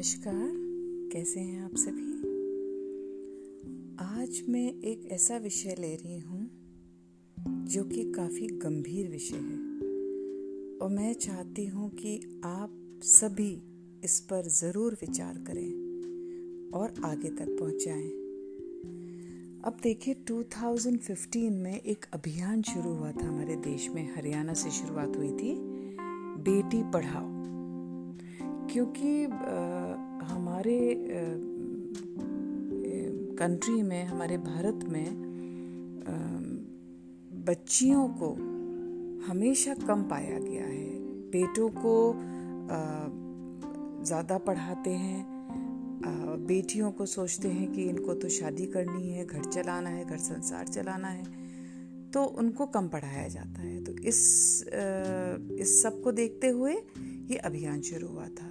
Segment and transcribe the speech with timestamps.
[0.00, 0.52] नमस्कार,
[1.12, 2.12] कैसे हैं आप सभी?
[4.18, 6.50] आज मैं एक ऐसा विषय ले रही हूँ,
[7.48, 9.58] जो कि काफ़ी गंभीर विषय है।
[10.78, 13.62] और मैं चाहती हूँ कि आप सभी
[14.04, 15.72] इस पर ज़रूर विचार करें
[16.70, 18.10] और आगे तक पहुँचाएँ।
[19.64, 25.16] अब देखिए 2015 में एक अभियान शुरू हुआ था हमारे देश में। हरियाणा से शुरुआत
[25.16, 25.54] हुई थी,
[26.40, 27.40] बेटी पढ़ाओ।
[28.72, 29.26] क्योंकि
[30.22, 30.78] हमारे
[33.38, 35.28] कंट्री में, हमारे भारत में
[37.46, 38.30] बच्चियों को
[39.26, 40.88] हमेशा कम पाया गया है।
[41.32, 41.94] बेटों को
[44.04, 45.20] ज़्यादा पढ़ाते हैं
[46.46, 50.68] बेटियों को सोचते हैं कि इनको तो शादी करनी है, घर चलाना है, घर संसार
[50.68, 51.24] चलाना है
[52.10, 54.20] तो उनको कम पढ़ाया जाता है। तो इस
[55.60, 58.49] इस सबको देखते हुए ये अभियान शुरू हुआ था।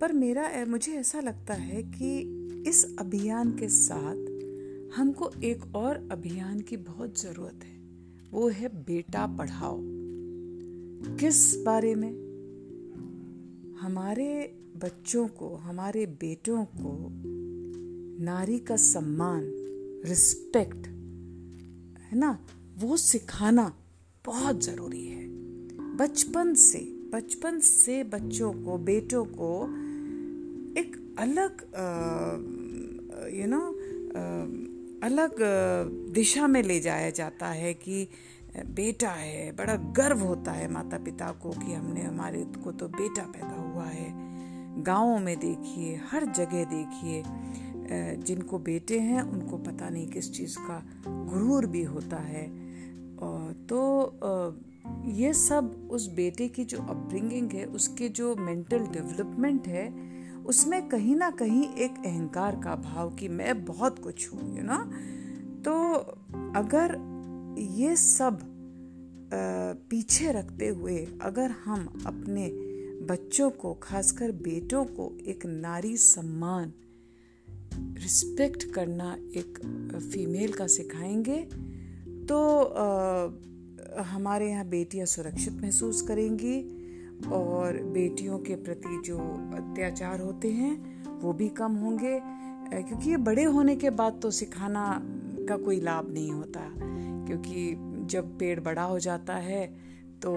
[0.00, 2.18] पर मेरा मुझे ऐसा लगता है कि
[2.66, 4.26] इस अभियान के साथ
[4.96, 7.80] हमको एक और अभियान की बहुत ज़रूरत है।
[8.30, 9.78] वो है बेटा पढ़ाओ।
[11.16, 12.12] किस बारे में?
[13.80, 17.08] हमारे बच्चों को, हमारे बेटों को
[18.24, 19.42] नारी का सम्मान,
[20.04, 20.86] रिस्पेक्ट,
[22.00, 22.46] है ना?
[22.78, 23.76] वो सिखाना
[24.24, 25.28] बहुत ज़रूरी है।
[25.96, 29.85] बचपन से बचपन से बच्चों को, बेटों को
[30.76, 31.62] एक अलग
[33.34, 33.60] यू नो
[35.02, 35.36] अलग
[36.14, 38.08] दिशा में ले जाया जाता है कि
[38.56, 43.22] बेटा है, बड़ा गर्व होता है माता पिता को कि हमने, हमारे को तो बेटा
[43.22, 44.08] पैदा हुआ है।
[44.82, 47.22] गाँवों में देखिए, हर जगह देखिए
[48.24, 52.46] जिनको बेटे हैं, उनको पता नहीं किस चीज़ का गुरूर भी होता है।
[53.66, 54.58] तो
[55.10, 60.05] ये सब उस बेटे की जो अपब्रिंगिंग है, उसके जो मेंटल डेवलपमेंट है
[60.46, 64.90] उसमें कहीं ना कहीं एक अहंकार का भाव कि मैं बहुत कुछ हूँ यू ना
[65.64, 65.94] तो
[66.56, 67.16] अगर
[67.58, 68.38] ये सब
[69.90, 72.48] पीछे रखते हुए अगर हम अपने
[73.04, 76.72] बच्चों को खासकर बेटों को एक नारी सम्मान
[77.78, 79.58] रिस्पेक्ट करना एक
[80.12, 81.48] फीमेल का सिखाएँगे
[82.26, 83.28] तो आ,
[84.02, 86.85] हमारे यहाँ बेटियाँ सुरक्षित महसूस करेंगी।
[87.32, 89.18] और बेटियों के प्रति जो
[89.56, 90.74] अत्याचार होते हैं,
[91.20, 94.86] वो भी कम होंगे। क्योंकि ये बड़े होने के बाद तो सिखाना
[95.48, 96.60] का कोई लाभ नहीं होता।
[97.26, 97.74] क्योंकि
[98.06, 99.66] जब पेड़ बड़ा हो जाता है
[100.22, 100.32] तो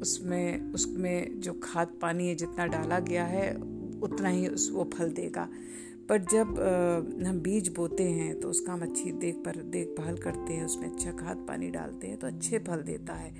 [0.00, 3.54] उसमें उसमें जो खाद पानी जितना डाला गया है,
[4.02, 5.48] उतना ही उस, वो फल देगा।
[6.08, 10.64] पर जब हम बीज बोते हैं तो उसका हम अच्छी देख पर, देखभाल करते हैं,
[10.64, 13.34] उसमें अच्छा खाद पानी डालते हैं तो अच्छे फल देता है।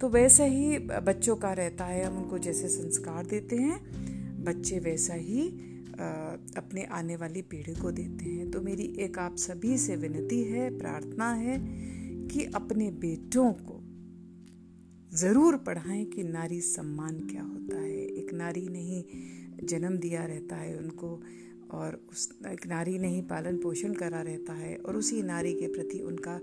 [0.00, 3.78] तो वैसे ही बच्चों का रहता है। हम उनको जैसे संस्कार देते हैं,
[4.44, 5.48] बच्चे वैसा ही
[6.56, 10.70] अपने आने वाली पीढ़ी को देते हैं। तो मेरी एक आप सभी से विनती है,
[10.78, 11.58] प्रार्थना है
[12.28, 13.80] कि अपने बेटों को
[15.16, 19.04] ज़रूर पढ़ाएँ कि नारी सम्मान क्या होता है। एक नारी ने ही
[19.64, 21.20] जन्म दिया रहता है उनको
[21.72, 25.66] और उस, एक नारी ने ही पालन पोषण करा रहता है और उसी नारी के
[25.66, 26.40] प्रति उनका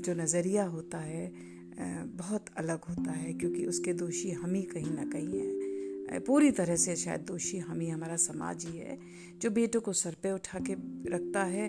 [0.00, 1.32] जो नज़रिया होता है
[1.78, 6.76] बहुत अलग होता है क्योंकि उसके दोषी हम ही कहीं ना कहीं हैं। पूरी तरह
[6.76, 8.98] से शायद दोषी हम ही, हमारा समाज ही है,
[9.40, 10.74] जो बेटों को सर पे उठा के
[11.10, 11.68] रखता है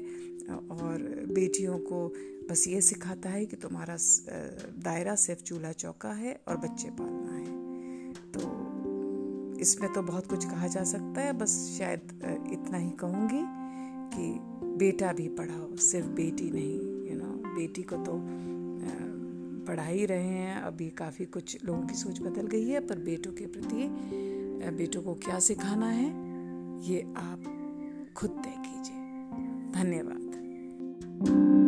[0.71, 2.07] और बेटियों को
[2.49, 3.95] बस ये सिखाता है कि तुम्हारा
[4.83, 10.67] दायरा सिर्फ़ चूल्हा चौका है और बच्चे पालना है। तो इसमें तो बहुत कुछ कहा
[10.67, 12.01] जा सकता है, बस शायद
[12.53, 13.43] इतना ही कहूँगी
[14.15, 18.17] कि बेटा भी पढ़ाओ, सिर्फ़ बेटी नहीं यू नो बेटी को तो
[19.65, 23.31] पढ़ा ही रहे हैं, अभी काफ़ी कुछ लोगों की सोच बदल गई है, पर बेटों
[23.31, 23.89] के प्रति
[24.77, 26.07] बेटों को क्या सिखाना है,
[26.89, 27.43] ये आप
[28.15, 29.01] खुद तय कीजिए।
[29.73, 31.61] धन्यवाद।